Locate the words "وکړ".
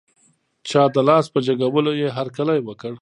2.63-2.93